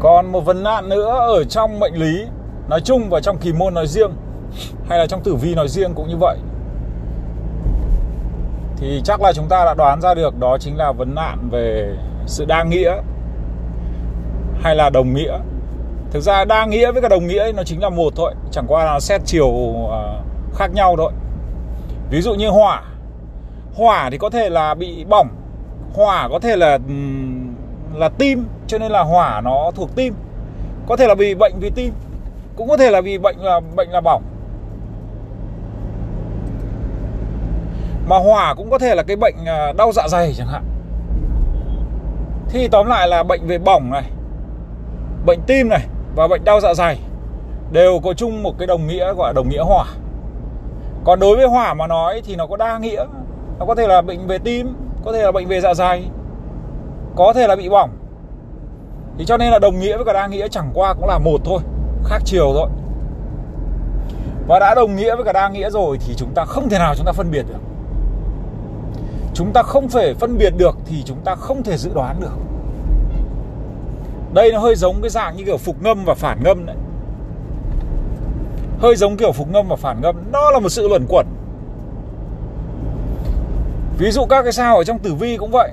còn 0.00 0.32
một 0.32 0.40
vấn 0.40 0.62
nạn 0.62 0.88
nữa 0.88 1.16
ở 1.18 1.44
trong 1.44 1.80
mệnh 1.80 1.94
lý, 1.94 2.26
nói 2.68 2.80
chung 2.80 3.10
và 3.10 3.20
trong 3.20 3.38
kỳ 3.38 3.52
môn 3.52 3.74
nói 3.74 3.86
riêng, 3.86 4.10
hay 4.88 4.98
là 4.98 5.06
trong 5.06 5.22
tử 5.22 5.34
vi 5.34 5.54
nói 5.54 5.68
riêng 5.68 5.94
cũng 5.94 6.08
như 6.08 6.16
vậy. 6.16 6.36
Thì 8.76 9.00
chắc 9.04 9.22
là 9.22 9.32
chúng 9.32 9.48
ta 9.48 9.64
đã 9.64 9.74
đoán 9.74 10.00
ra 10.00 10.14
được, 10.14 10.38
đó 10.38 10.58
chính 10.60 10.76
là 10.76 10.92
vấn 10.92 11.14
nạn 11.14 11.48
về 11.50 11.96
sự 12.26 12.44
đa 12.44 12.62
nghĩa 12.62 12.94
hay 14.62 14.76
là 14.76 14.90
đồng 14.90 15.14
nghĩa. 15.14 15.38
Thực 16.10 16.20
ra 16.20 16.44
đa 16.44 16.66
nghĩa 16.66 16.92
với 16.92 17.02
cả 17.02 17.08
đồng 17.08 17.26
nghĩa 17.26 17.52
nó 17.56 17.62
chính 17.62 17.82
là 17.82 17.88
một 17.88 18.12
thôi, 18.16 18.34
chẳng 18.50 18.64
qua 18.68 18.84
là 18.84 19.00
xét 19.00 19.20
chiều 19.24 19.52
à, 19.90 20.20
khác 20.54 20.70
nhau 20.74 20.94
thôi. 20.96 21.12
Ví 22.10 22.20
dụ 22.20 22.34
như 22.34 22.48
hỏa. 22.48 22.82
Hỏa 23.74 24.10
thì 24.10 24.18
có 24.18 24.30
thể 24.30 24.50
là 24.50 24.74
bị 24.74 25.04
bỏng, 25.04 25.28
hỏa 25.94 26.28
có 26.28 26.38
thể 26.38 26.56
là 26.56 26.78
là 27.94 28.08
tim, 28.08 28.46
cho 28.66 28.78
nên 28.78 28.92
là 28.92 29.02
hỏa 29.02 29.40
nó 29.40 29.70
thuộc 29.74 29.96
tim. 29.96 30.14
Có 30.86 30.96
thể 30.96 31.06
là 31.06 31.14
vì 31.14 31.34
bệnh 31.34 31.52
vì 31.60 31.70
tim, 31.70 31.92
cũng 32.56 32.68
có 32.68 32.76
thể 32.76 32.90
là 32.90 33.00
vì 33.00 33.18
bệnh 33.18 33.36
là 33.38 33.60
bệnh 33.76 33.90
là 33.90 34.00
bỏng. 34.00 34.22
Mà 38.08 38.18
hỏa 38.18 38.54
cũng 38.54 38.70
có 38.70 38.78
thể 38.78 38.94
là 38.94 39.02
cái 39.02 39.16
bệnh 39.16 39.34
à, 39.46 39.72
đau 39.72 39.92
dạ 39.92 40.08
dày 40.08 40.34
chẳng 40.36 40.48
hạn. 40.48 40.64
Thì 42.50 42.68
tóm 42.68 42.86
lại 42.86 43.08
là 43.08 43.22
bệnh 43.22 43.46
về 43.46 43.58
bỏng 43.58 43.90
này, 43.90 44.04
bệnh 45.26 45.40
tim 45.46 45.68
này 45.68 45.86
và 46.16 46.28
bệnh 46.28 46.44
đau 46.44 46.60
dạ 46.60 46.74
dày 46.74 46.98
đều 47.72 48.00
có 48.04 48.12
chung 48.12 48.42
một 48.42 48.54
cái 48.58 48.66
đồng 48.66 48.86
nghĩa, 48.86 49.14
gọi 49.14 49.28
là 49.28 49.32
đồng 49.32 49.48
nghĩa 49.48 49.62
hỏa. 49.62 49.84
Còn 51.04 51.20
đối 51.20 51.36
với 51.36 51.46
hỏa 51.46 51.74
mà 51.74 51.86
nói 51.86 52.22
thì 52.24 52.36
nó 52.36 52.46
có 52.46 52.56
đa 52.56 52.78
nghĩa. 52.78 53.04
Nó 53.58 53.66
có 53.66 53.74
thể 53.74 53.86
là 53.86 54.02
bệnh 54.02 54.26
về 54.26 54.38
tim, 54.38 54.74
có 55.04 55.12
thể 55.12 55.22
là 55.22 55.32
bệnh 55.32 55.48
về 55.48 55.60
dạ 55.60 55.74
dày 55.74 56.04
có 57.18 57.32
thể 57.32 57.46
là 57.46 57.56
bị 57.56 57.68
bỏng. 57.68 57.90
Thì 59.18 59.24
cho 59.24 59.36
nên 59.36 59.50
là 59.50 59.58
đồng 59.58 59.80
nghĩa 59.80 59.96
với 59.96 60.04
cả 60.04 60.12
đa 60.12 60.26
nghĩa 60.26 60.48
chẳng 60.48 60.70
qua 60.74 60.94
cũng 60.94 61.06
là 61.06 61.18
một 61.18 61.40
thôi, 61.44 61.60
khác 62.04 62.22
chiều 62.24 62.52
thôi. 62.54 62.68
Và 64.46 64.58
đã 64.58 64.74
đồng 64.74 64.96
nghĩa 64.96 65.16
với 65.16 65.24
cả 65.24 65.32
đa 65.32 65.48
nghĩa 65.48 65.70
rồi 65.70 65.98
thì 66.06 66.14
chúng 66.16 66.34
ta 66.34 66.44
không 66.44 66.68
thể 66.68 66.78
nào 66.78 66.94
chúng 66.94 67.06
ta 67.06 67.12
phân 67.12 67.30
biệt 67.30 67.44
được. 67.48 67.60
Chúng 69.34 69.52
ta 69.52 69.62
không 69.62 69.88
thể 69.88 70.14
phân 70.14 70.38
biệt 70.38 70.52
được 70.56 70.76
thì 70.86 71.02
chúng 71.02 71.18
ta 71.24 71.34
không 71.34 71.62
thể 71.62 71.76
dự 71.76 71.90
đoán 71.94 72.20
được. 72.20 72.36
Đây 74.34 74.52
nó 74.52 74.58
hơi 74.58 74.76
giống 74.76 75.00
cái 75.02 75.10
dạng 75.10 75.36
như 75.36 75.44
kiểu 75.44 75.56
phục 75.56 75.82
ngâm 75.82 76.04
và 76.04 76.14
phản 76.14 76.42
ngâm 76.44 76.66
đấy. 76.66 76.76
Hơi 78.78 78.96
giống 78.96 79.16
kiểu 79.16 79.32
phục 79.32 79.50
ngâm 79.50 79.68
và 79.68 79.76
phản 79.76 80.00
ngâm. 80.00 80.16
Nó 80.32 80.50
là 80.50 80.58
một 80.58 80.68
sự 80.68 80.88
luẩn 80.88 81.06
quẩn. 81.08 81.26
Ví 83.98 84.10
dụ 84.10 84.26
các 84.26 84.42
cái 84.42 84.52
sao 84.52 84.76
ở 84.76 84.84
trong 84.84 84.98
tử 84.98 85.14
vi 85.14 85.36
cũng 85.36 85.50
vậy 85.50 85.72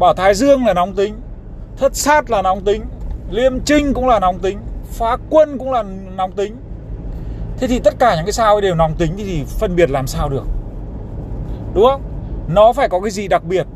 bảo 0.00 0.14
thái 0.14 0.34
dương 0.34 0.66
là 0.66 0.74
nóng 0.74 0.94
tính, 0.94 1.14
thất 1.76 1.96
sát 1.96 2.30
là 2.30 2.42
nóng 2.42 2.64
tính, 2.64 2.82
liêm 3.30 3.60
trinh 3.60 3.94
cũng 3.94 4.06
là 4.08 4.20
nóng 4.20 4.38
tính, 4.38 4.58
phá 4.84 5.16
quân 5.30 5.58
cũng 5.58 5.72
là 5.72 5.82
nóng 6.16 6.32
tính. 6.32 6.56
Thế 7.58 7.66
thì 7.66 7.78
tất 7.78 7.94
cả 7.98 8.16
những 8.16 8.24
cái 8.24 8.32
sao 8.32 8.60
đều 8.60 8.74
nóng 8.74 8.94
tính 8.94 9.12
thì 9.16 9.44
phân 9.44 9.76
biệt 9.76 9.90
làm 9.90 10.06
sao 10.06 10.28
được? 10.28 10.44
Đúng 11.74 11.84
không? 11.90 12.02
Nó 12.48 12.72
phải 12.72 12.88
có 12.88 13.00
cái 13.00 13.10
gì 13.10 13.28
đặc 13.28 13.44
biệt, 13.44 13.66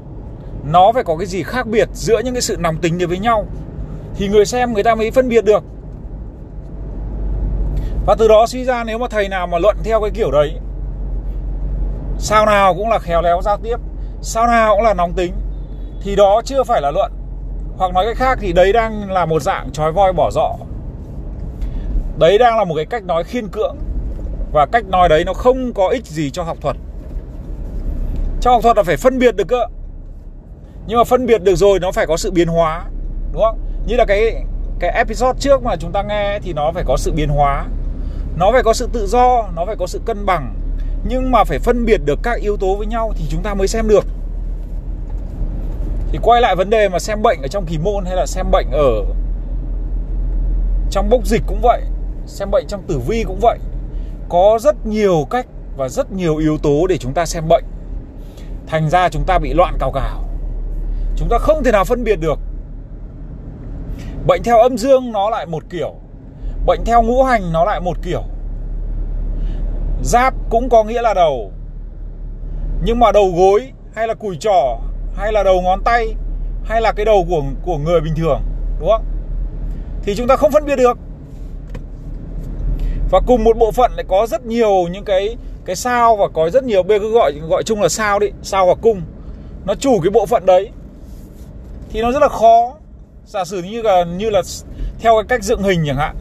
nó 0.64 0.92
phải 0.92 1.04
có 1.04 1.16
cái 1.16 1.26
gì 1.26 1.42
khác 1.42 1.66
biệt 1.66 1.88
giữa 1.92 2.20
những 2.24 2.34
cái 2.34 2.42
sự 2.42 2.56
nóng 2.56 2.76
tính 2.76 2.98
đối 2.98 3.08
với 3.08 3.18
nhau, 3.18 3.46
thì 4.14 4.28
người 4.28 4.46
xem 4.46 4.72
người 4.72 4.82
ta 4.82 4.94
mới 4.94 5.10
phân 5.10 5.28
biệt 5.28 5.44
được. 5.44 5.64
Và 8.06 8.14
từ 8.18 8.28
đó 8.28 8.46
suy 8.46 8.64
ra 8.64 8.84
nếu 8.84 8.98
mà 8.98 9.06
thầy 9.10 9.28
nào 9.28 9.46
mà 9.46 9.58
luận 9.58 9.76
theo 9.84 10.00
cái 10.00 10.10
kiểu 10.10 10.30
đấy, 10.30 10.52
sao 12.18 12.46
nào 12.46 12.74
cũng 12.74 12.88
là 12.88 12.98
khéo 12.98 13.22
léo 13.22 13.42
giao 13.42 13.56
tiếp, 13.56 13.76
sao 14.20 14.46
nào 14.46 14.74
cũng 14.74 14.84
là 14.84 14.94
nóng 14.94 15.12
tính 15.12 15.32
thì 16.04 16.16
đó 16.16 16.42
chưa 16.44 16.64
phải 16.64 16.80
là 16.80 16.90
luận. 16.90 17.12
Hoặc 17.76 17.94
nói 17.94 18.04
cách 18.06 18.16
khác 18.16 18.38
thì 18.40 18.52
đấy 18.52 18.72
đang 18.72 19.10
là 19.10 19.26
một 19.26 19.42
dạng 19.42 19.72
trói 19.72 19.92
voi 19.92 20.12
bỏ 20.12 20.30
dọ. 20.30 20.56
Đấy 22.18 22.38
đang 22.38 22.56
là 22.56 22.64
một 22.64 22.74
cái 22.76 22.84
cách 22.84 23.04
nói 23.04 23.24
khiên 23.24 23.48
cưỡng. 23.48 23.76
Và 24.52 24.66
cách 24.66 24.84
nói 24.84 25.08
đấy 25.08 25.24
nó 25.24 25.32
không 25.32 25.72
có 25.72 25.88
ích 25.88 26.06
gì 26.06 26.30
cho 26.30 26.42
học 26.42 26.56
thuật. 26.60 26.76
Cho 28.40 28.50
học 28.50 28.62
thuật 28.62 28.76
là 28.76 28.82
phải 28.82 28.96
phân 28.96 29.18
biệt 29.18 29.36
được 29.36 29.48
cơ. 29.48 29.66
Nhưng 30.86 30.98
mà 30.98 31.04
phân 31.04 31.26
biệt 31.26 31.42
được 31.42 31.54
rồi 31.54 31.80
nó 31.80 31.92
phải 31.92 32.06
có 32.06 32.16
sự 32.16 32.30
biến 32.30 32.48
hóa, 32.48 32.84
đúng 33.32 33.42
không? 33.42 33.58
Như 33.86 33.96
là 33.96 34.04
cái 34.04 34.44
cái 34.80 34.90
episode 34.90 35.38
trước 35.38 35.62
mà 35.62 35.76
chúng 35.76 35.92
ta 35.92 36.02
nghe 36.02 36.38
thì 36.42 36.52
nó 36.52 36.72
phải 36.74 36.84
có 36.86 36.96
sự 36.96 37.12
biến 37.12 37.28
hóa. 37.28 37.66
Nó 38.36 38.52
phải 38.52 38.62
có 38.62 38.72
sự 38.72 38.88
tự 38.92 39.06
do, 39.06 39.48
nó 39.56 39.66
phải 39.66 39.76
có 39.76 39.86
sự 39.86 40.00
cân 40.06 40.26
bằng. 40.26 40.54
Nhưng 41.08 41.30
mà 41.30 41.44
phải 41.44 41.58
phân 41.58 41.84
biệt 41.84 42.00
được 42.04 42.18
các 42.22 42.40
yếu 42.40 42.56
tố 42.56 42.76
với 42.76 42.86
nhau 42.86 43.12
thì 43.16 43.24
chúng 43.30 43.42
ta 43.42 43.54
mới 43.54 43.68
xem 43.68 43.88
được 43.88 44.04
thì 46.14 46.20
quay 46.22 46.40
lại 46.40 46.56
vấn 46.56 46.70
đề 46.70 46.88
mà 46.88 46.98
xem 46.98 47.22
bệnh 47.22 47.42
ở 47.42 47.48
trong 47.48 47.66
kỳ 47.66 47.78
môn 47.78 48.04
hay 48.04 48.16
là 48.16 48.26
xem 48.26 48.46
bệnh 48.50 48.66
ở 48.70 49.04
trong 50.90 51.10
bốc 51.10 51.26
dịch 51.26 51.42
cũng 51.46 51.58
vậy, 51.62 51.82
xem 52.26 52.50
bệnh 52.50 52.66
trong 52.68 52.82
tử 52.82 52.98
vi 53.06 53.24
cũng 53.24 53.38
vậy, 53.40 53.58
có 54.28 54.58
rất 54.60 54.86
nhiều 54.86 55.26
cách 55.30 55.46
và 55.76 55.88
rất 55.88 56.12
nhiều 56.12 56.36
yếu 56.36 56.58
tố 56.58 56.86
để 56.86 56.98
chúng 56.98 57.12
ta 57.14 57.26
xem 57.26 57.44
bệnh. 57.48 57.64
Thành 58.66 58.90
ra 58.90 59.08
chúng 59.08 59.24
ta 59.26 59.38
bị 59.38 59.52
loạn 59.54 59.76
cào 59.80 59.92
cào. 59.92 60.24
Chúng 61.16 61.28
ta 61.28 61.38
không 61.38 61.64
thể 61.64 61.72
nào 61.72 61.84
phân 61.84 62.04
biệt 62.04 62.16
được. 62.20 62.38
Bệnh 64.26 64.42
theo 64.42 64.58
âm 64.58 64.78
dương 64.78 65.12
nó 65.12 65.30
lại 65.30 65.46
một 65.46 65.62
kiểu, 65.70 65.94
bệnh 66.66 66.84
theo 66.84 67.02
ngũ 67.02 67.22
hành 67.22 67.52
nó 67.52 67.64
lại 67.64 67.80
một 67.80 67.96
kiểu. 68.02 68.22
Giáp 70.02 70.34
cũng 70.50 70.68
có 70.68 70.84
nghĩa 70.84 71.02
là 71.02 71.14
đầu, 71.14 71.50
nhưng 72.84 73.00
mà 73.00 73.12
đầu 73.12 73.32
gối 73.36 73.72
hay 73.94 74.08
là 74.08 74.14
cùi 74.14 74.36
trỏ 74.36 74.78
hay 75.16 75.32
là 75.32 75.42
đầu 75.42 75.60
ngón 75.62 75.82
tay, 75.84 76.14
hay 76.64 76.80
là 76.80 76.92
cái 76.92 77.04
đầu 77.04 77.26
của 77.28 77.42
của 77.64 77.78
người 77.78 78.00
bình 78.00 78.14
thường, 78.16 78.40
đúng 78.80 78.88
không? 78.88 79.04
Thì 80.02 80.14
chúng 80.16 80.26
ta 80.26 80.36
không 80.36 80.52
phân 80.52 80.66
biệt 80.66 80.76
được. 80.76 80.98
Và 83.10 83.20
cùng 83.26 83.44
một 83.44 83.56
bộ 83.56 83.72
phận 83.72 83.92
lại 83.96 84.04
có 84.08 84.26
rất 84.26 84.46
nhiều 84.46 84.88
những 84.90 85.04
cái 85.04 85.36
cái 85.64 85.76
sao 85.76 86.16
và 86.16 86.28
có 86.28 86.50
rất 86.50 86.64
nhiều 86.64 86.82
bây 86.82 87.00
cứ 87.00 87.12
gọi 87.12 87.32
gọi 87.32 87.62
chung 87.62 87.82
là 87.82 87.88
sao 87.88 88.18
đi, 88.18 88.26
sao 88.42 88.66
và 88.66 88.74
cung. 88.74 89.02
Nó 89.64 89.74
chủ 89.74 90.00
cái 90.02 90.10
bộ 90.10 90.26
phận 90.26 90.46
đấy. 90.46 90.70
Thì 91.90 92.02
nó 92.02 92.12
rất 92.12 92.22
là 92.22 92.28
khó. 92.28 92.74
Giả 93.26 93.44
sử 93.44 93.62
như 93.62 93.82
là 93.82 94.04
như 94.04 94.30
là 94.30 94.42
theo 94.98 95.14
cái 95.14 95.24
cách 95.28 95.44
dựng 95.44 95.62
hình 95.62 95.84
chẳng 95.86 95.96
hạn, 95.96 96.16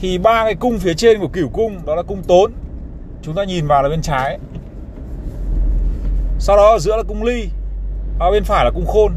thì 0.00 0.18
ba 0.18 0.44
cái 0.44 0.54
cung 0.54 0.78
phía 0.78 0.94
trên 0.94 1.20
của 1.20 1.28
cửu 1.28 1.48
cung, 1.52 1.78
đó 1.86 1.94
là 1.94 2.02
cung 2.02 2.22
tốn. 2.22 2.52
Chúng 3.22 3.34
ta 3.34 3.44
nhìn 3.44 3.66
vào 3.66 3.82
là 3.82 3.88
bên 3.88 4.02
trái. 4.02 4.38
Sau 6.38 6.56
đó 6.56 6.70
ở 6.72 6.78
giữa 6.78 6.96
là 6.96 7.02
cung 7.02 7.22
ly 7.22 7.48
ở 8.18 8.30
bên 8.30 8.44
phải 8.44 8.64
là 8.64 8.70
cung 8.74 8.86
khôn. 8.86 9.12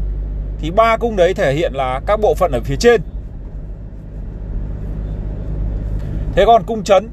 Thì 0.58 0.70
ba 0.70 0.96
cung 0.96 1.16
đấy 1.16 1.34
thể 1.34 1.54
hiện 1.54 1.72
là 1.74 2.00
các 2.06 2.20
bộ 2.20 2.34
phận 2.34 2.52
ở 2.52 2.60
phía 2.64 2.76
trên. 2.76 3.00
Thế 6.32 6.44
còn 6.46 6.62
cung 6.66 6.84
chấn 6.84 7.08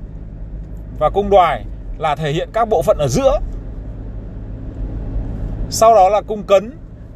và 1.00 1.10
cung 1.10 1.30
đoài 1.30 1.66
là 1.98 2.16
thể 2.16 2.32
hiện 2.32 2.50
các 2.54 2.70
bộ 2.70 2.82
phận 2.82 2.98
ở 2.98 3.08
giữa. 3.08 3.40
Sau 5.70 5.96
đó 5.96 6.10
là 6.10 6.22
cung 6.22 6.44
cấn, 6.44 6.72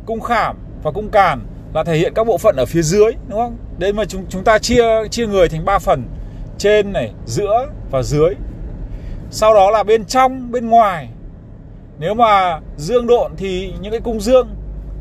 cung 0.05 0.21
khảm 0.21 0.57
và 0.83 0.91
cung 0.91 1.09
càn 1.09 1.39
là 1.73 1.83
thể 1.83 1.97
hiện 1.97 2.13
các 2.15 2.27
bộ 2.27 2.37
phận 2.37 2.55
ở 2.55 2.65
phía 2.65 2.81
dưới, 2.81 3.11
đúng 3.27 3.39
không? 3.39 3.57
Đây 3.77 3.93
mà 3.93 4.05
chúng 4.05 4.25
chúng 4.29 4.43
ta 4.43 4.59
chia 4.59 4.83
chia 5.11 5.27
người 5.27 5.49
thành 5.49 5.65
ba 5.65 5.79
phần, 5.79 6.03
trên 6.57 6.93
này, 6.93 7.13
giữa 7.25 7.67
và 7.91 8.03
dưới. 8.03 8.35
Sau 9.31 9.53
đó 9.53 9.71
là 9.71 9.83
bên 9.83 10.05
trong, 10.05 10.51
bên 10.51 10.69
ngoài. 10.69 11.09
Nếu 11.99 12.13
mà 12.13 12.59
dương 12.77 13.07
độn 13.07 13.31
thì 13.37 13.73
những 13.81 13.91
cái 13.91 14.01
cung 14.01 14.19
dương 14.19 14.47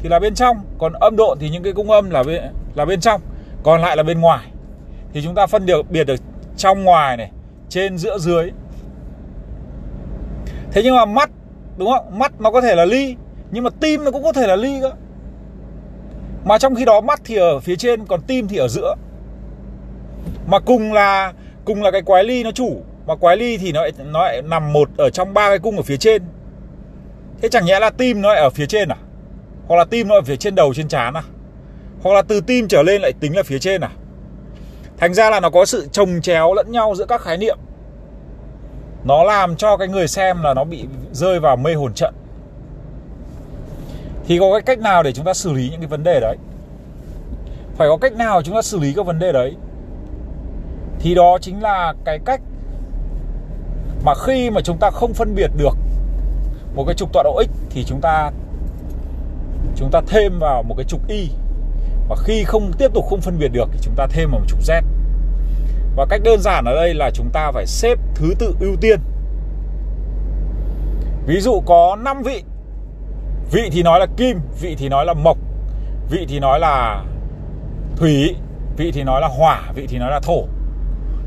thì 0.02 0.08
là 0.08 0.18
bên 0.18 0.34
trong 0.34 0.56
còn 0.78 0.92
âm 0.92 1.16
độn 1.16 1.38
thì 1.38 1.50
những 1.50 1.62
cái 1.62 1.72
cung 1.72 1.90
âm 1.90 2.10
là 2.10 2.22
bên 2.22 2.42
là 2.74 2.84
bên 2.84 3.00
trong 3.00 3.20
còn 3.62 3.80
lại 3.80 3.96
là 3.96 4.02
bên 4.02 4.20
ngoài. 4.20 4.46
Thì 5.12 5.22
chúng 5.22 5.34
ta 5.34 5.46
phân 5.46 5.66
được 5.66 5.90
biệt 5.90 6.04
được 6.04 6.20
trong 6.56 6.84
ngoài 6.84 7.16
này 7.16 7.30
trên 7.68 7.98
giữa 7.98 8.18
dưới. 8.18 8.50
Thế 10.72 10.82
nhưng 10.84 10.96
mà 10.96 11.04
mắt 11.04 11.30
đúng 11.76 11.90
không? 11.90 12.18
Mắt 12.18 12.40
nó 12.40 12.50
có 12.50 12.60
thể 12.60 12.74
là 12.74 12.84
ly 12.84 13.16
nhưng 13.50 13.64
mà 13.64 13.70
tim 13.80 14.04
nó 14.04 14.10
cũng 14.10 14.22
có 14.22 14.32
thể 14.32 14.46
là 14.46 14.56
ly 14.56 14.78
cơ. 14.82 14.90
Mà 16.44 16.58
trong 16.58 16.74
khi 16.74 16.84
đó 16.84 17.00
mắt 17.00 17.20
thì 17.24 17.36
ở 17.36 17.60
phía 17.60 17.76
trên 17.76 18.06
còn 18.06 18.20
tim 18.22 18.48
thì 18.48 18.56
ở 18.56 18.68
giữa. 18.68 18.94
Mà 20.46 20.58
cùng 20.58 20.92
là 20.92 21.32
cùng 21.64 21.82
là 21.82 21.90
cái 21.90 22.02
quái 22.02 22.24
ly 22.24 22.44
nó 22.44 22.50
chủ 22.50 22.82
mà 23.06 23.16
quái 23.16 23.36
ly 23.36 23.58
thì 23.58 23.72
nó 23.72 23.82
lại, 23.82 23.92
nó 24.12 24.22
lại 24.22 24.42
nằm 24.42 24.72
một 24.72 24.90
ở 24.96 25.10
trong 25.10 25.34
ba 25.34 25.48
cái 25.48 25.58
cung 25.58 25.76
ở 25.76 25.82
phía 25.82 25.96
trên. 25.96 26.22
Thế 27.42 27.48
chẳng 27.48 27.64
nhẽ 27.64 27.80
là 27.80 27.90
tim 27.90 28.22
nó 28.22 28.28
lại 28.28 28.42
ở 28.42 28.50
phía 28.50 28.66
trên 28.66 28.88
à? 28.88 28.96
Hoặc 29.66 29.76
là 29.76 29.84
tim 29.84 30.08
nó 30.08 30.14
ở 30.14 30.22
phía 30.22 30.36
trên 30.36 30.54
đầu, 30.54 30.74
trên 30.74 30.88
trán 30.88 31.14
à? 31.14 31.22
Hoặc 32.02 32.12
là 32.12 32.22
từ 32.22 32.40
tim 32.40 32.68
trở 32.68 32.82
lên 32.82 33.02
lại 33.02 33.12
tính 33.20 33.36
là 33.36 33.42
phía 33.42 33.58
trên 33.58 33.80
à? 33.80 33.90
Thành 34.98 35.14
ra 35.14 35.30
là 35.30 35.40
nó 35.40 35.50
có 35.50 35.64
sự 35.64 35.88
trồng 35.92 36.20
chéo 36.22 36.54
lẫn 36.54 36.72
nhau 36.72 36.94
giữa 36.94 37.06
các 37.06 37.20
khái 37.20 37.38
niệm. 37.38 37.58
Nó 39.04 39.24
làm 39.24 39.56
cho 39.56 39.76
cái 39.76 39.88
người 39.88 40.08
xem 40.08 40.42
là 40.42 40.54
nó 40.54 40.64
bị 40.64 40.84
rơi 41.12 41.40
vào 41.40 41.56
mê 41.56 41.74
hồn 41.74 41.94
trận. 41.94 42.14
Thì 44.26 44.38
có 44.38 44.52
cái 44.52 44.62
cách 44.62 44.78
nào 44.78 45.02
để 45.02 45.12
chúng 45.12 45.24
ta 45.24 45.34
xử 45.34 45.52
lý 45.52 45.68
những 45.70 45.80
cái 45.80 45.88
vấn 45.88 46.02
đề 46.02 46.20
đấy? 46.20 46.36
Phải 47.76 47.88
có 47.88 47.96
cách 47.96 48.16
nào 48.16 48.42
chúng 48.42 48.54
ta 48.54 48.62
xử 48.62 48.78
lý 48.78 48.92
các 48.96 49.06
vấn 49.06 49.18
đề 49.18 49.32
đấy? 49.32 49.54
Thì 51.00 51.14
đó 51.14 51.38
chính 51.40 51.62
là 51.62 51.94
cái 52.04 52.18
cách 52.24 52.40
mà 54.04 54.14
khi 54.14 54.50
mà 54.50 54.60
chúng 54.60 54.78
ta 54.78 54.90
không 54.90 55.14
phân 55.14 55.34
biệt 55.34 55.50
được 55.56 55.76
một 56.74 56.84
cái 56.86 56.94
trục 56.94 57.12
tọa 57.12 57.22
độ 57.22 57.42
x 57.44 57.50
thì 57.70 57.84
chúng 57.84 58.00
ta 58.00 58.30
chúng 59.76 59.90
ta 59.90 60.00
thêm 60.06 60.38
vào 60.38 60.62
một 60.62 60.74
cái 60.78 60.84
trục 60.84 61.08
y 61.08 61.30
và 62.08 62.16
khi 62.16 62.44
không 62.44 62.72
tiếp 62.78 62.90
tục 62.94 63.04
không 63.10 63.20
phân 63.20 63.38
biệt 63.38 63.48
được 63.48 63.68
thì 63.72 63.78
chúng 63.82 63.94
ta 63.96 64.06
thêm 64.10 64.30
vào 64.30 64.40
một 64.40 64.46
trục 64.48 64.60
Z. 64.60 64.82
Và 65.96 66.06
cách 66.10 66.20
đơn 66.24 66.40
giản 66.40 66.64
ở 66.64 66.74
đây 66.74 66.94
là 66.94 67.10
chúng 67.14 67.30
ta 67.32 67.50
phải 67.52 67.66
xếp 67.66 67.98
thứ 68.14 68.34
tự 68.38 68.54
ưu 68.60 68.76
tiên. 68.80 69.00
Ví 71.26 71.40
dụ 71.40 71.62
có 71.66 71.96
5 72.00 72.22
vị. 72.22 72.42
Vị 73.52 73.70
thì 73.72 73.82
nói 73.82 74.00
là 74.00 74.06
kim, 74.16 74.40
vị 74.60 74.76
thì 74.78 74.88
nói 74.88 75.06
là 75.06 75.14
mộc, 75.14 75.38
vị 76.10 76.26
thì 76.28 76.40
nói 76.40 76.60
là 76.60 77.04
thủy, 77.96 78.36
vị 78.76 78.92
thì 78.92 79.02
nói 79.02 79.20
là 79.20 79.28
hỏa, 79.28 79.72
vị 79.74 79.86
thì 79.88 79.98
nói 79.98 80.10
là 80.10 80.20
thổ. 80.20 80.44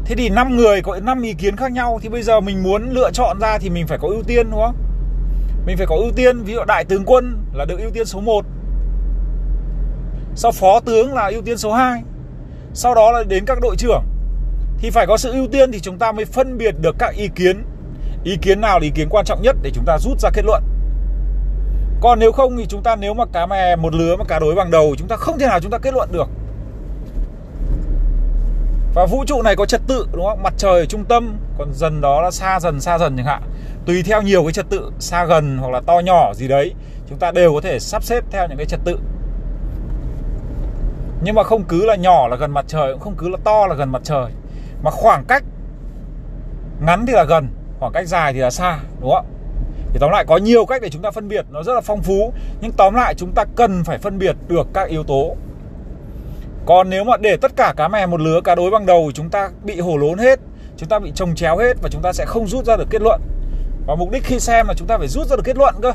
Thế 0.05 0.15
thì 0.15 0.29
5 0.29 0.55
người 0.55 0.81
có 0.81 0.99
5 1.03 1.21
ý 1.21 1.33
kiến 1.33 1.55
khác 1.55 1.71
nhau 1.71 1.99
thì 2.01 2.09
bây 2.09 2.23
giờ 2.23 2.39
mình 2.39 2.63
muốn 2.63 2.89
lựa 2.89 3.11
chọn 3.11 3.39
ra 3.39 3.57
thì 3.57 3.69
mình 3.69 3.87
phải 3.87 3.97
có 3.97 4.07
ưu 4.07 4.23
tiên, 4.23 4.51
đúng 4.51 4.61
không? 4.61 4.75
Mình 5.65 5.77
phải 5.77 5.85
có 5.87 5.95
ưu 5.95 6.11
tiên, 6.15 6.43
ví 6.43 6.53
dụ 6.53 6.59
đại 6.67 6.85
tướng 6.85 7.05
quân 7.05 7.37
là 7.53 7.65
được 7.65 7.79
ưu 7.79 7.91
tiên 7.91 8.05
số 8.05 8.19
1 8.19 8.45
sau 10.35 10.51
phó 10.51 10.79
tướng 10.79 11.13
là 11.13 11.27
ưu 11.27 11.41
tiên 11.41 11.57
số 11.57 11.73
2 11.73 12.01
sau 12.73 12.95
đó 12.95 13.11
là 13.11 13.23
đến 13.23 13.45
các 13.45 13.57
đội 13.61 13.75
trưởng. 13.77 14.03
Thì 14.77 14.89
phải 14.89 15.07
có 15.07 15.17
sự 15.17 15.31
ưu 15.31 15.47
tiên 15.47 15.71
thì 15.71 15.79
chúng 15.79 15.97
ta 15.97 16.11
mới 16.11 16.25
phân 16.25 16.57
biệt 16.57 16.75
được 16.81 16.95
các 16.99 17.13
ý 17.15 17.27
kiến. 17.35 17.63
Ý 18.23 18.37
kiến 18.41 18.61
nào 18.61 18.79
là 18.79 18.83
ý 18.83 18.89
kiến 18.89 19.07
quan 19.09 19.25
trọng 19.25 19.41
nhất 19.41 19.55
để 19.61 19.71
chúng 19.73 19.85
ta 19.85 19.97
rút 19.99 20.19
ra 20.19 20.29
kết 20.33 20.45
luận. 20.45 20.63
Còn 22.01 22.19
nếu 22.19 22.31
không 22.31 22.57
thì 22.57 22.65
chúng 22.65 22.83
ta 22.83 22.95
nếu 22.95 23.13
mà 23.13 23.25
cá 23.33 23.45
mè 23.45 23.75
một 23.75 23.93
lứa 23.93 24.15
mà 24.15 24.25
cá 24.25 24.39
đối 24.39 24.55
bằng 24.55 24.71
đầu 24.71 24.95
chúng 24.97 25.07
ta 25.07 25.15
không 25.15 25.39
thể 25.39 25.47
nào 25.47 25.59
chúng 25.59 25.71
ta 25.71 25.77
kết 25.77 25.93
luận 25.93 26.09
được. 26.11 26.27
Và 28.93 29.05
vũ 29.05 29.25
trụ 29.25 29.41
này 29.41 29.55
có 29.55 29.65
trật 29.65 29.81
tự, 29.87 30.07
đúng 30.13 30.25
không? 30.25 30.43
Mặt 30.43 30.53
trời 30.57 30.79
ở 30.79 30.85
trung 30.85 31.05
tâm, 31.05 31.37
còn 31.57 31.73
dần 31.73 32.01
đó 32.01 32.21
là 32.21 32.31
xa 32.31 32.59
dần 32.59 32.81
xa 32.81 32.97
dần 32.97 33.17
chẳng 33.17 33.25
hạn 33.25 33.41
tùy 33.85 34.03
theo 34.03 34.21
nhiều 34.21 34.43
cái 34.43 34.53
trật 34.53 34.69
tự, 34.69 34.91
xa 34.99 35.25
gần 35.25 35.57
hoặc 35.57 35.71
là 35.71 35.81
to 35.81 35.99
nhỏ 35.99 36.33
gì 36.33 36.47
đấy, 36.47 36.73
chúng 37.09 37.17
ta 37.17 37.31
đều 37.31 37.53
có 37.53 37.61
thể 37.61 37.79
sắp 37.79 38.03
xếp 38.03 38.23
theo 38.31 38.47
những 38.47 38.57
cái 38.57 38.65
trật 38.65 38.79
tự. 38.85 38.99
Nhưng 41.23 41.35
mà 41.35 41.43
không 41.43 41.63
cứ 41.63 41.85
là 41.85 41.95
nhỏ 41.95 42.27
là 42.27 42.35
gần 42.35 42.51
mặt 42.51 42.65
trời, 42.67 42.93
cũng 42.93 43.01
không 43.01 43.15
cứ 43.17 43.29
là 43.29 43.37
to 43.43 43.67
là 43.67 43.75
gần 43.75 43.91
mặt 43.91 44.01
trời, 44.03 44.31
mà 44.83 44.91
khoảng 44.91 45.25
cách 45.27 45.43
ngắn 46.85 47.05
thì 47.05 47.13
là 47.13 47.23
gần, 47.23 47.47
khoảng 47.79 47.93
cách 47.93 48.07
dài 48.07 48.33
thì 48.33 48.39
là 48.39 48.49
xa, 48.49 48.79
đúng 49.01 49.11
không? 49.11 49.25
Thì 49.93 49.99
tóm 49.99 50.11
lại 50.11 50.25
có 50.27 50.37
nhiều 50.37 50.65
cách 50.65 50.81
để 50.81 50.89
chúng 50.89 51.01
ta 51.01 51.11
phân 51.11 51.27
biệt, 51.27 51.45
nó 51.49 51.63
rất 51.63 51.73
là 51.73 51.81
phong 51.81 52.01
phú, 52.01 52.33
nhưng 52.61 52.71
tóm 52.71 52.93
lại 52.93 53.15
chúng 53.15 53.31
ta 53.31 53.45
cần 53.55 53.83
phải 53.83 53.97
phân 53.97 54.17
biệt 54.17 54.35
được 54.47 54.67
các 54.73 54.89
yếu 54.89 55.03
tố. 55.03 55.35
Còn 56.65 56.89
nếu 56.89 57.03
mà 57.03 57.17
để 57.17 57.37
tất 57.37 57.51
cả 57.55 57.73
cá 57.77 57.87
mè 57.87 58.05
một 58.05 58.21
lứa, 58.21 58.41
cá 58.43 58.55
đối 58.55 58.71
bằng 58.71 58.85
đầu, 58.85 59.11
chúng 59.13 59.29
ta 59.29 59.49
bị 59.63 59.79
hổ 59.79 59.97
lốn 59.97 60.17
hết, 60.17 60.39
chúng 60.77 60.89
ta 60.89 60.99
bị 60.99 61.11
trồng 61.15 61.35
chéo 61.35 61.57
hết 61.57 61.73
và 61.81 61.89
chúng 61.89 62.01
ta 62.01 62.13
sẽ 62.13 62.25
không 62.27 62.47
rút 62.47 62.65
ra 62.65 62.75
được 62.77 62.87
kết 62.89 63.01
luận 63.01 63.21
và 63.85 63.95
mục 63.95 64.11
đích 64.11 64.23
khi 64.23 64.39
xem 64.39 64.67
là 64.67 64.73
chúng 64.73 64.87
ta 64.87 64.97
phải 64.97 65.07
rút 65.07 65.27
ra 65.27 65.35
được 65.35 65.43
kết 65.45 65.57
luận 65.57 65.75
cơ. 65.81 65.91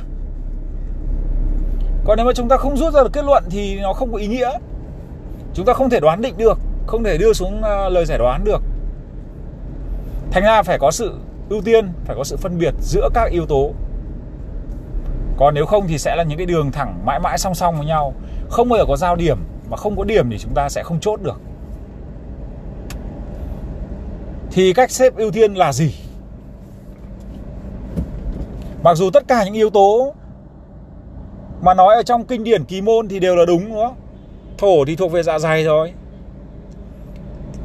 Còn 2.05 2.17
nếu 2.17 2.27
mà 2.27 2.33
chúng 2.35 2.49
ta 2.49 2.57
không 2.57 2.77
rút 2.77 2.95
ra 2.95 3.03
được 3.03 3.13
kết 3.13 3.25
luận 3.25 3.45
thì 3.51 3.81
nó 3.81 3.93
không 3.93 4.13
có 4.13 4.19
ý 4.19 4.27
nghĩa. 4.27 4.51
Chúng 5.55 5.67
ta 5.67 5.73
không 5.73 5.91
thể 5.91 6.01
đoán 6.01 6.23
định 6.23 6.35
được, 6.37 6.59
không 6.87 7.05
thể 7.05 7.19
đưa 7.19 7.33
xuống 7.33 7.63
à, 7.63 7.89
lời 7.89 8.05
giải 8.05 8.19
đoán 8.19 8.45
được. 8.45 8.63
Thành 10.31 10.43
ra 10.43 10.63
phải 10.63 10.79
có 10.79 10.91
sự 10.91 11.15
ưu 11.49 11.63
tiên, 11.63 11.93
phải 12.05 12.17
có 12.17 12.25
sự 12.25 12.37
phân 12.37 12.59
biệt 12.59 12.75
giữa 12.81 13.09
các 13.15 13.31
yếu 13.31 13.47
tố. 13.47 13.73
Còn 15.37 15.55
nếu 15.55 15.67
không 15.67 15.87
thì 15.89 15.99
sẽ 15.99 16.17
là 16.17 16.23
những 16.23 16.39
cái 16.39 16.47
đường 16.47 16.73
thẳng 16.73 17.01
mãi 17.05 17.21
mãi 17.21 17.39
song 17.39 17.55
song 17.55 17.77
với 17.77 17.87
nhau. 17.87 18.15
Không 18.51 18.69
bao 18.69 18.79
giờ 18.79 18.85
có 18.89 18.97
giao 18.97 19.17
điểm 19.17 19.39
mà 19.71 19.77
không 19.77 19.97
có 19.97 20.05
điểm 20.05 20.31
thì 20.31 20.39
chúng 20.39 20.55
ta 20.55 20.69
sẽ 20.69 20.83
không 20.83 21.01
chốt 21.01 21.21
được. 21.23 21.41
Thì 24.53 24.73
cách 24.73 24.91
xếp 24.91 25.17
ưu 25.17 25.31
tiên 25.31 25.55
là 25.55 25.73
gì? 25.73 25.95
Mặc 28.83 28.95
dù 28.95 29.11
tất 29.11 29.29
cả 29.29 29.45
những 29.45 29.55
yếu 29.55 29.71
tố 29.71 30.15
mà 31.63 31.75
nói 31.75 31.95
ở 31.95 32.03
trong 32.03 32.25
kinh 32.25 32.45
điển 32.45 32.65
kỳ 32.65 32.81
môn 32.81 33.09
thì 33.09 33.19
đều 33.19 33.37
là 33.37 33.45
đúng 33.45 33.69
đúng 33.69 33.77
không? 33.77 33.95
Thổ 34.59 34.85
thì 34.85 34.97
thuộc 34.97 35.13
về 35.13 35.23
dạ 35.23 35.39
dày 35.39 35.65
rồi. 35.65 35.93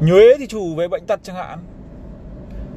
Nhuế 0.00 0.34
thì 0.38 0.46
chủ 0.46 0.74
về 0.74 0.88
bệnh 0.88 1.06
tật 1.06 1.20
chẳng 1.22 1.36
hạn. 1.36 1.58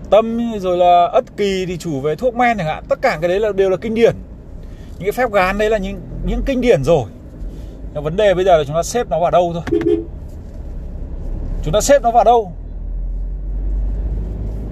Tâm 0.09 0.53
rồi 0.59 0.77
là 0.77 1.06
ất 1.06 1.38
kỳ 1.38 1.65
thì 1.68 1.77
chủ 1.77 2.00
về 2.00 2.15
thuốc 2.15 2.36
men 2.36 2.57
chẳng 2.57 2.68
hạn. 2.68 2.83
Tất 2.89 3.01
cả 3.01 3.18
cái 3.21 3.30
đấy 3.30 3.39
là 3.39 3.51
đều 3.51 3.69
là 3.69 3.77
kinh 3.77 3.95
điển. 3.95 4.15
Những 4.97 5.03
cái 5.06 5.12
phép 5.12 5.31
gán 5.31 5.57
đấy 5.57 5.69
là 5.69 5.77
những 5.77 6.01
những 6.25 6.41
kinh 6.45 6.62
điển 6.62 6.83
rồi. 6.83 7.03
Nhưng 7.94 8.03
vấn 8.03 8.15
đề 8.15 8.33
bây 8.33 8.45
giờ 8.45 8.57
là 8.57 8.63
chúng 8.63 8.75
ta 8.75 8.83
xếp 8.83 9.07
nó 9.09 9.19
vào 9.19 9.31
đâu 9.31 9.53
thôi. 9.53 9.80
Chúng 11.63 11.74
ta 11.74 11.81
xếp 11.81 12.01
nó 12.01 12.12
vào 12.12 12.24
đâu? 12.24 12.51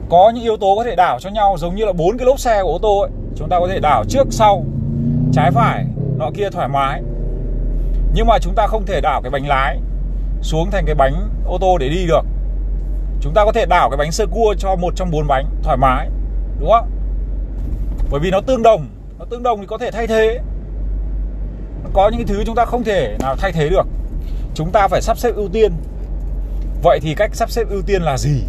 Có 0.10 0.32
những 0.36 0.44
yếu 0.44 0.58
tố 0.58 0.76
có 0.78 0.84
thể 0.84 0.96
đảo 0.96 1.20
cho 1.20 1.30
nhau 1.30 1.56
giống 1.60 1.76
như 1.76 1.86
là 1.86 1.94
bốn 1.94 2.18
cái 2.18 2.26
lốp 2.26 2.40
xe 2.40 2.64
của 2.64 2.70
ô 2.70 2.80
tô 2.82 3.00
ấy 3.00 3.12
chúng 3.38 3.50
ta 3.50 3.60
có 3.60 3.68
thể 3.68 3.80
đảo 3.80 4.04
trước 4.10 4.28
sau, 4.30 4.66
trái 5.34 5.52
phải, 5.52 5.86
nọ 6.18 6.32
kia 6.36 6.50
thoải 6.50 6.68
mái. 6.68 7.02
Nhưng 8.14 8.28
mà 8.28 8.38
chúng 8.42 8.54
ta 8.56 8.68
không 8.68 8.86
thể 8.86 9.02
đảo 9.02 9.22
cái 9.22 9.32
bánh 9.32 9.48
lái 9.48 9.80
xuống 10.42 10.72
thành 10.72 10.86
cái 10.86 10.96
bánh 10.96 11.30
ô 11.46 11.58
tô 11.62 11.78
để 11.78 11.90
đi 11.90 12.08
được. 12.08 12.26
Chúng 13.22 13.34
ta 13.34 13.46
có 13.46 13.52
thể 13.52 13.66
đảo 13.66 13.90
cái 13.90 13.98
bánh 13.98 14.12
sơ 14.12 14.26
cua 14.26 14.54
cho 14.58 14.76
một 14.76 14.96
trong 14.96 15.12
bốn 15.12 15.28
bánh 15.28 15.46
thoải 15.64 15.78
mái, 15.78 16.10
đúng 16.60 16.72
không? 16.72 16.90
Bởi 18.12 18.20
vì 18.20 18.32
nó 18.32 18.42
tương 18.42 18.64
đồng, 18.64 18.88
nó 19.20 19.26
tương 19.26 19.44
đồng 19.44 19.60
thì 19.62 19.68
có 19.68 19.78
thể 19.78 19.92
thay 19.92 20.08
thế. 20.08 20.40
Có 21.94 22.10
những 22.10 22.28
thứ 22.28 22.44
chúng 22.46 22.56
ta 22.56 22.66
không 22.66 22.84
thể 22.84 23.18
nào 23.20 23.36
thay 23.36 23.52
thế 23.52 23.70
được. 23.70 23.88
Chúng 24.54 24.72
ta 24.72 24.88
phải 24.88 25.02
sắp 25.02 25.18
xếp 25.18 25.36
ưu 25.36 25.50
tiên. 25.50 25.72
Vậy 26.84 27.00
thì 27.02 27.14
cách 27.16 27.36
sắp 27.36 27.52
xếp 27.52 27.70
ưu 27.70 27.82
tiên 27.82 28.02
là 28.02 28.18
gì? 28.18 28.44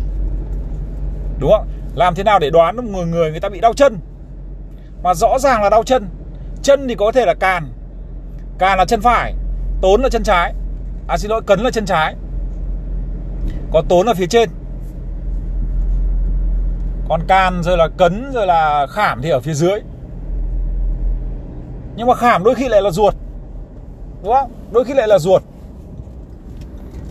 Đúng 1.38 1.50
không? 1.50 1.66
Làm 1.94 2.14
thế 2.14 2.24
nào 2.24 2.38
để 2.38 2.50
đoán 2.50 2.76
một 2.76 2.82
người 2.82 3.06
người 3.06 3.30
người 3.30 3.40
ta 3.40 3.48
bị 3.48 3.60
đau 3.60 3.72
chân? 3.72 3.98
Mà 5.02 5.14
rõ 5.14 5.38
ràng 5.38 5.62
là 5.62 5.70
đau 5.70 5.82
chân. 5.84 6.08
Chân 6.62 6.88
thì 6.88 6.94
có 6.94 7.12
thể 7.12 7.26
là 7.26 7.34
càn. 7.34 7.72
Càn 8.58 8.78
là 8.78 8.84
chân 8.84 9.00
phải 9.00 9.34
tốn 9.80 10.02
là 10.02 10.08
chân 10.08 10.22
trái. 10.22 10.54
À 11.08 11.18
xin 11.18 11.30
lỗi 11.30 11.42
cấn 11.46 11.60
là 11.60 11.70
chân 11.70 11.86
trái. 11.86 12.14
Có 13.72 13.82
tốn 13.88 14.06
ở 14.06 14.14
phía 14.14 14.26
trên. 14.26 14.50
Còn 17.08 17.20
can 17.28 17.62
rồi 17.62 17.76
là 17.76 17.88
cấn 17.96 18.32
rồi 18.32 18.46
là 18.46 18.86
khảm 18.90 19.22
thì 19.22 19.30
ở 19.30 19.40
phía 19.40 19.54
dưới. 19.54 19.80
Nhưng 21.96 22.06
mà 22.06 22.14
khảm 22.14 22.44
đôi 22.44 22.54
khi 22.54 22.68
lại 22.68 22.82
là 22.82 22.90
ruột. 22.90 23.14
Đúng 24.22 24.32
không? 24.32 24.50
Đôi 24.72 24.84
khi 24.84 24.94
lại 24.94 25.08
là 25.08 25.18
ruột. 25.18 25.42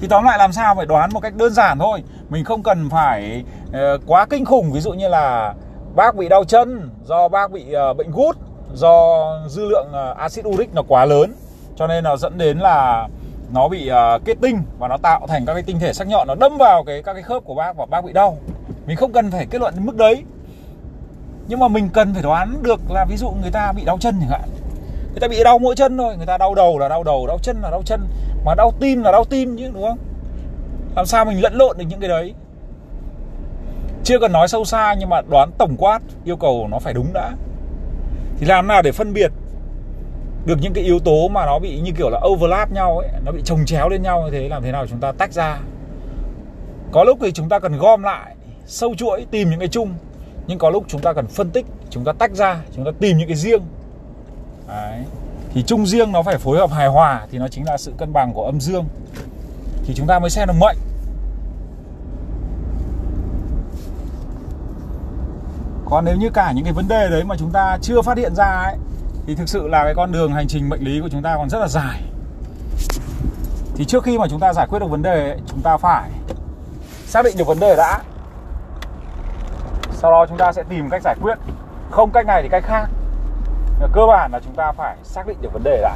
Thì 0.02 0.08
tóm 0.08 0.24
lại 0.24 0.38
làm 0.38 0.52
sao? 0.52 0.76
Phải 0.76 0.86
đoán 0.86 1.10
một 1.14 1.20
cách 1.20 1.36
đơn 1.36 1.54
giản 1.54 1.80
thôi. 1.80 2.04
Mình 2.30 2.44
không 2.44 2.64
cần 2.64 2.90
phải 2.90 3.44
uh, 3.70 4.02
quá 4.08 4.26
kinh 4.30 4.46
khủng. 4.46 4.72
Ví 4.72 4.80
dụ 4.80 4.94
như 4.94 5.08
là 5.08 5.54
bác 5.98 6.16
bị 6.16 6.30
đau 6.30 6.44
chân 6.44 6.90
do 7.06 7.28
bác 7.28 7.52
bị 7.52 7.66
uh, 7.92 7.98
bệnh 7.98 8.12
gút 8.12 8.38
do 8.74 9.26
dư 9.48 9.66
lượng 9.66 9.88
uh, 9.90 10.18
axit 10.18 10.46
uric 10.46 10.74
nó 10.74 10.84
quá 10.88 11.06
lớn 11.06 11.34
cho 11.76 11.88
nên 11.88 12.04
nó 12.04 12.18
dẫn 12.18 12.38
đến 12.38 12.60
là 12.60 13.08
nó 13.54 13.68
bị 13.68 13.92
uh, 13.92 14.26
kết 14.26 14.38
tinh 14.42 14.62
và 14.80 14.88
nó 14.88 14.98
tạo 14.98 15.28
thành 15.28 15.46
các 15.46 15.54
cái 15.54 15.64
tinh 15.64 15.80
thể 15.80 15.94
sắc 15.94 16.08
nhọn 16.08 16.28
nó 16.28 16.36
đâm 16.36 16.58
vào 16.58 16.84
cái 16.84 17.04
các 17.04 17.14
cái 17.14 17.24
khớp 17.24 17.44
của 17.46 17.56
bác 17.56 17.78
và 17.78 17.86
bác 17.86 18.06
bị 18.06 18.14
đau. 18.14 18.38
Mình 18.86 18.98
không 18.98 19.14
cần 19.14 19.32
phải 19.32 19.46
kết 19.46 19.62
luận 19.62 19.74
đến 19.76 19.86
mức 19.86 19.96
đấy. 19.96 20.24
Nhưng 21.48 21.60
mà 21.60 21.68
mình 21.68 21.90
cần 21.94 22.14
phải 22.14 22.24
đoán 22.24 22.64
được 22.64 22.80
là 22.90 23.06
ví 23.10 23.18
dụ 23.18 23.30
người 23.42 23.52
ta 23.52 23.72
bị 23.72 23.86
đau 23.86 23.98
chân 23.98 24.16
chẳng 24.20 24.30
hạn. 24.30 24.50
Người 25.12 25.20
ta 25.22 25.28
bị 25.28 25.44
đau 25.44 25.60
mỗi 25.60 25.76
chân 25.76 25.98
thôi 25.98 26.18
người 26.18 26.26
ta 26.26 26.38
đau 26.38 26.56
đầu 26.56 26.80
là 26.80 26.88
đau 26.90 27.04
đầu 27.04 27.28
đau 27.28 27.38
chân 27.42 27.62
là 27.62 27.72
đau 27.72 27.82
chân 27.86 28.02
mà 28.46 28.56
đau 28.56 28.72
tim 28.80 29.04
là 29.04 29.12
đau 29.12 29.24
tim 29.26 29.58
chứ 29.58 29.70
đúng 29.74 29.84
không? 29.84 29.98
Làm 30.96 31.06
sao 31.06 31.26
mình 31.26 31.42
lẫn 31.42 31.54
lộn 31.54 31.78
được 31.78 31.86
những 31.90 32.00
cái 32.00 32.10
đấy? 32.10 32.34
Chưa 34.08 34.20
cần 34.20 34.32
nói 34.32 34.48
sâu 34.48 34.66
xa, 34.66 34.96
nhưng 35.00 35.10
mà 35.10 35.22
đoán 35.30 35.52
tổng 35.58 35.76
quát, 35.78 36.00
yêu 36.26 36.36
cầu 36.36 36.68
nó 36.72 36.80
phải 36.80 36.94
đúng 36.94 37.14
đã. 37.14 37.32
Thì 38.40 38.46
làm 38.46 38.68
nào 38.68 38.82
để 38.82 38.92
phân 38.92 39.14
biệt 39.14 39.32
được 40.46 40.58
những 40.62 40.74
cái 40.74 40.84
yếu 40.84 41.00
tố 41.00 41.28
mà 41.28 41.46
nó 41.46 41.60
bị 41.60 41.80
như 41.80 41.92
kiểu 41.98 42.10
là 42.10 42.20
overlap 42.28 42.72
nhau 42.72 42.98
ấy, 42.98 43.10
nó 43.26 43.32
bị 43.32 43.42
chồng 43.46 43.66
chéo 43.66 43.90
lên 43.90 44.02
nhau 44.02 44.22
như 44.24 44.32
thế, 44.32 44.48
làm 44.50 44.64
thế 44.64 44.72
nào 44.72 44.88
chúng 44.88 45.00
ta 45.00 45.12
tách 45.12 45.34
ra? 45.34 45.60
Có 46.92 47.04
lúc 47.04 47.18
thì 47.22 47.32
chúng 47.32 47.50
ta 47.50 47.60
cần 47.60 47.78
gom 47.78 48.04
lại, 48.04 48.36
sâu 48.66 48.96
chuỗi, 48.96 49.26
tìm 49.32 49.50
những 49.50 49.60
cái 49.60 49.68
chung. 49.68 49.94
Nhưng 50.48 50.60
có 50.60 50.70
lúc 50.70 50.84
chúng 50.88 51.02
ta 51.02 51.14
cần 51.14 51.28
phân 51.28 51.50
tích, 51.50 51.66
chúng 51.90 52.04
ta 52.04 52.14
tách 52.14 52.32
ra, 52.32 52.62
chúng 52.76 52.86
ta 52.86 52.92
tìm 53.00 53.18
những 53.18 53.28
cái 53.28 53.38
riêng. 53.38 53.62
Đấy. 54.68 55.04
thì 55.54 55.64
chung 55.64 55.86
riêng 55.86 56.12
nó 56.12 56.24
phải 56.24 56.38
phối 56.38 56.58
hợp 56.58 56.72
hài 56.72 56.88
hòa, 56.88 57.28
thì 57.32 57.38
nó 57.38 57.48
chính 57.48 57.66
là 57.66 57.78
sự 57.78 57.94
cân 57.98 58.14
bằng 58.14 58.34
của 58.34 58.44
âm 58.44 58.60
dương. 58.60 58.86
Thì 59.86 59.94
chúng 59.94 60.08
ta 60.08 60.20
mới 60.20 60.30
xem 60.30 60.48
được 60.48 60.54
mệnh. 60.60 60.78
Còn 65.90 66.06
nếu 66.06 66.16
như 66.16 66.30
cả 66.30 66.52
những 66.52 66.64
cái 66.64 66.74
vấn 66.74 66.88
đề 66.88 67.10
đấy 67.10 67.24
mà 67.24 67.36
chúng 67.40 67.52
ta 67.52 67.78
chưa 67.82 68.02
phát 68.02 68.18
hiện 68.18 68.36
ra 68.36 68.46
ấy 68.46 68.76
thì 69.28 69.36
thực 69.36 69.50
sự 69.50 69.68
là 69.68 69.84
cái 69.84 69.94
con 69.96 70.12
đường 70.12 70.34
hành 70.34 70.48
trình 70.48 70.70
mệnh 70.70 70.82
lý 70.82 71.00
của 71.02 71.10
chúng 71.10 71.22
ta 71.22 71.36
còn 71.36 71.50
rất 71.50 71.60
là 71.60 71.68
dài. 71.68 72.02
Thì 73.76 73.86
trước 73.86 74.04
khi 74.04 74.18
mà 74.18 74.26
chúng 74.30 74.40
ta 74.40 74.54
giải 74.54 74.68
quyết 74.70 74.80
được 74.80 74.90
vấn 74.90 75.02
đề 75.02 75.30
ấy, 75.30 75.40
chúng 75.48 75.62
ta 75.62 75.78
phải 75.78 76.10
xác 77.06 77.26
định 77.26 77.38
được 77.38 77.48
vấn 77.48 77.60
đề 77.60 77.76
đã. 77.76 78.00
Sau 79.92 80.12
đó 80.12 80.26
chúng 80.30 80.38
ta 80.38 80.52
sẽ 80.52 80.64
tìm 80.70 80.90
cách 80.90 81.02
giải 81.04 81.16
quyết. 81.22 81.38
Không 81.92 82.12
cách 82.12 82.26
này 82.26 82.44
thì 82.44 82.50
cách 82.50 82.64
khác. 82.68 82.90
Cơ 83.94 84.02
bản 84.08 84.32
là 84.32 84.40
chúng 84.46 84.56
ta 84.56 84.72
phải 84.72 84.98
xác 85.04 85.28
định 85.28 85.38
được 85.42 85.54
vấn 85.54 85.64
đề 85.64 85.82
đã. 85.82 85.96